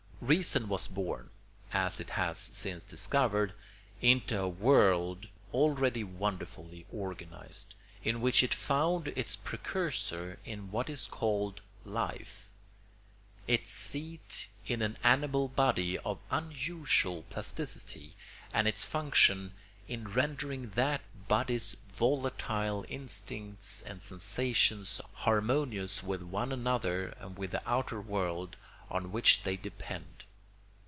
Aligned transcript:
Reason 0.23 0.69
was 0.69 0.87
born, 0.87 1.31
as 1.73 1.99
it 1.99 2.11
has 2.11 2.37
since 2.37 2.83
discovered, 2.83 3.53
into 4.01 4.39
a 4.39 4.47
world 4.47 5.27
already 5.51 6.03
wonderfully 6.03 6.85
organised, 6.93 7.73
in 8.03 8.21
which 8.21 8.43
it 8.43 8.53
found 8.53 9.07
its 9.09 9.35
precursor 9.35 10.37
in 10.45 10.69
what 10.69 10.91
is 10.91 11.07
called 11.07 11.61
life, 11.85 12.49
its 13.47 13.71
seat 13.71 14.47
in 14.67 14.83
an 14.83 14.95
animal 15.03 15.47
body 15.49 15.97
of 15.97 16.19
unusual 16.29 17.23
plasticity, 17.23 18.15
and 18.53 18.67
its 18.67 18.85
function 18.85 19.53
in 19.87 20.07
rendering 20.07 20.69
that 20.75 21.01
body's 21.27 21.75
volatile 21.95 22.85
instincts 22.89 23.81
and 23.81 24.03
sensations 24.03 25.01
harmonious 25.13 26.03
with 26.03 26.21
one 26.21 26.51
another 26.51 27.07
and 27.19 27.39
with 27.39 27.49
the 27.51 27.69
outer 27.69 27.99
world 27.99 28.55
on 28.91 29.09
which 29.09 29.43
they 29.43 29.55
depend. 29.55 30.05